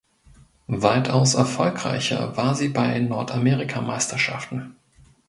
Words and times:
Weitaus 0.65 1.35
erfolgreicher 1.35 2.35
war 2.35 2.55
sie 2.55 2.69
bei 2.69 2.97
Nordamerikameisterschaften. 2.97 4.75